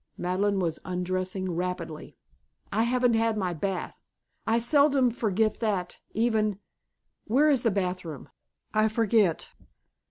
[0.17, 2.17] Madeleine was undressing rapidly.
[2.71, 3.93] "I haven't had my bath.
[4.47, 6.57] I seldom forget that, even
[7.25, 8.29] where is the bath room?
[8.73, 9.51] I forget."